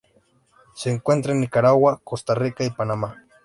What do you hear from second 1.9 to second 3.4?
Costa Rica y Panamá.